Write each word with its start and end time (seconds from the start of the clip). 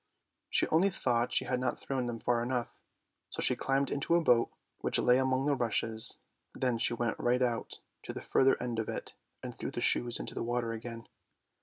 She 0.49 0.65
only 0.69 0.89
thought 0.89 1.31
she 1.31 1.45
had 1.45 1.59
not 1.59 1.77
thrown 1.79 2.07
them 2.07 2.19
far 2.19 2.41
enough, 2.41 2.75
so 3.29 3.39
she 3.39 3.55
climbed 3.55 3.91
into 3.91 4.15
a 4.15 4.19
boat 4.23 4.49
which 4.79 4.97
lay 4.97 5.19
among 5.19 5.45
the 5.45 5.53
rushes, 5.53 6.17
then 6.55 6.79
she 6.79 6.95
went 6.95 7.19
right 7.19 7.43
out 7.43 7.77
to 8.01 8.11
the 8.11 8.19
further 8.19 8.59
end 8.59 8.79
of 8.79 8.89
it, 8.89 9.13
and 9.43 9.55
threw 9.55 9.69
the 9.69 9.79
shoes 9.79 10.19
into 10.19 10.33
the 10.33 10.41
water 10.41 10.71
again. 10.73 11.07